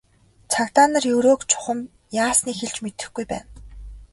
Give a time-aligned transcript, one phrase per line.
[0.51, 1.79] Цагдаа нар Ерөөг чухам
[2.25, 3.47] яасныг хэлж мэдэхгүй байна.